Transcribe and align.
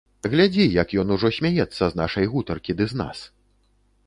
Глядзі, 0.33 0.65
як 0.75 0.95
ён 1.03 1.13
ужо 1.15 1.31
смяецца 1.37 1.83
з 1.93 2.01
нашай 2.01 2.25
гутаркі 2.33 2.71
ды 2.81 2.89
з 2.95 3.03
нас. 3.05 3.17